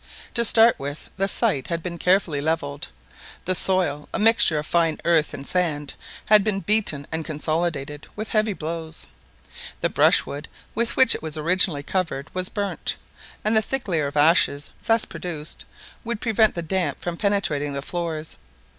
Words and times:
To 0.33 0.43
start 0.43 0.79
with, 0.79 1.11
the 1.17 1.27
site 1.27 1.67
had 1.67 1.83
been 1.83 1.99
carefully 1.99 2.41
levelled. 2.41 2.87
The 3.45 3.53
soil, 3.53 4.09
a 4.11 4.17
mixture 4.17 4.57
of 4.57 4.65
fine 4.65 4.97
earth 5.05 5.31
and 5.31 5.45
sand, 5.45 5.93
had 6.25 6.43
been 6.43 6.61
beaten 6.61 7.05
and 7.11 7.23
consolidated 7.23 8.07
with 8.15 8.29
heavy 8.29 8.53
blows. 8.53 9.05
The 9.81 9.91
brushwood 9.91 10.47
with 10.73 10.97
which 10.97 11.13
it 11.13 11.21
was 11.21 11.37
originally 11.37 11.83
covered 11.83 12.33
was 12.33 12.49
burnt, 12.49 12.97
and 13.45 13.55
the 13.55 13.61
thick 13.61 13.87
layer 13.87 14.07
of 14.07 14.17
ashes 14.17 14.71
thus 14.83 15.05
produced 15.05 15.65
would 16.03 16.19
prevent 16.19 16.55
the 16.55 16.63
damp 16.63 16.99
from 16.99 17.15
penetrating 17.15 17.73
the 17.73 17.83
floors. 17.83 18.37